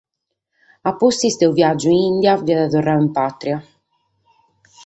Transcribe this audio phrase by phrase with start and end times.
[0.89, 3.57] A pustis de unu biàgiu in Ìndia fiat torradu in pàtria.